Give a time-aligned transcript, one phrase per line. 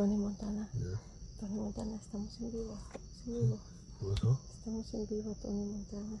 [0.00, 0.66] Tony Montana.
[1.38, 2.74] Tony Montana, estamos en vivo.
[4.56, 6.18] Estamos en vivo, Tony Montana.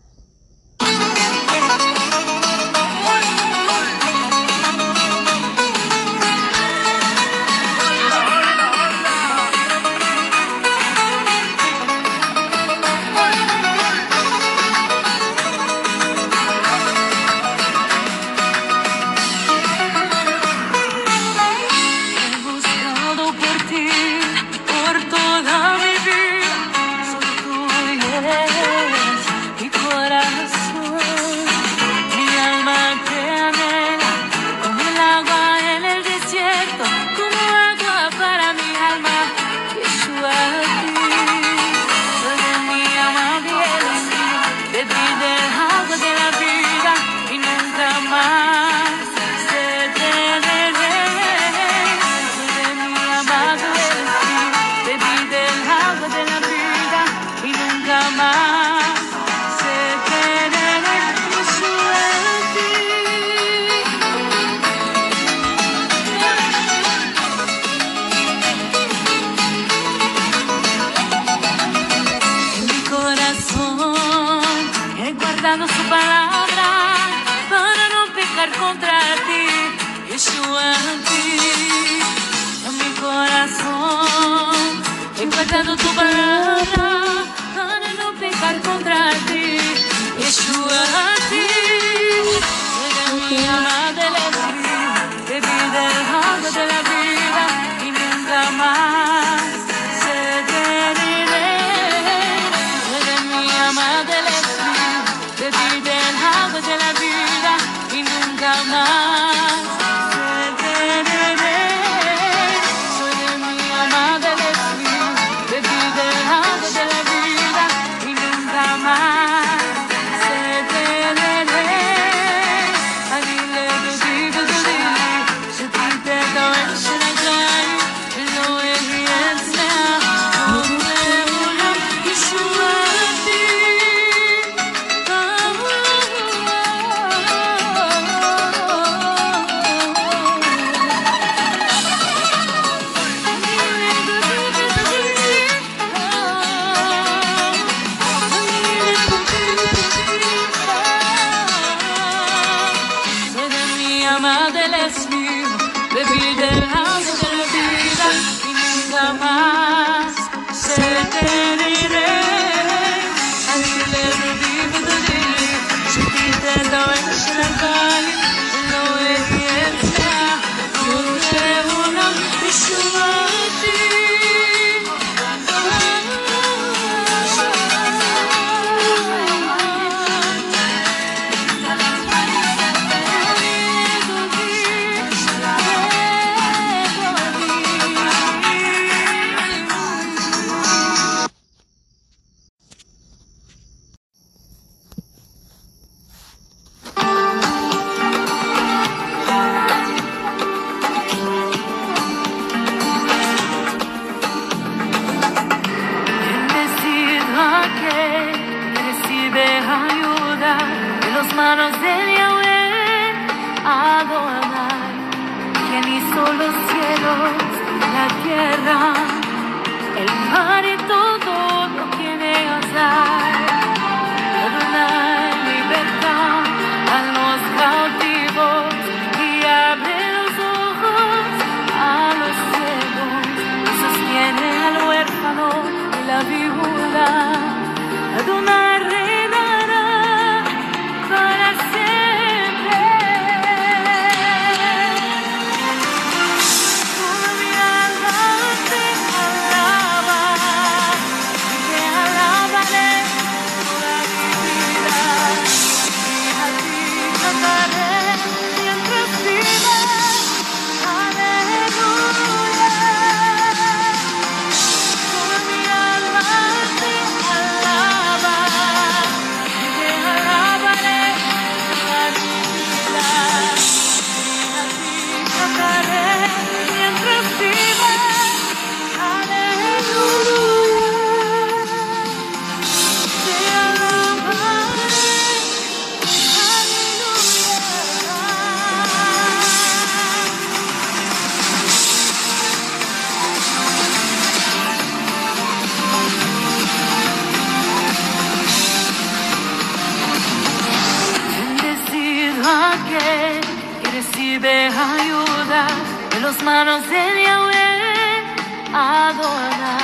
[306.64, 309.80] no sería bien adorar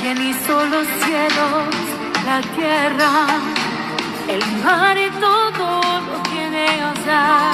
[0.00, 1.74] quien hizo los cielos,
[2.24, 3.26] la tierra,
[4.28, 7.50] el mar y todo lo que Dios da.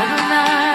[0.00, 0.67] Adorar.